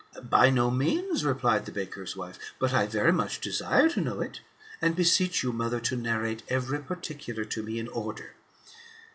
[0.39, 4.39] "By no means," replied the baker's wife;" but I very much desire to know it,
[4.81, 8.33] and beseech you, mother, to narrate every particular to me in order."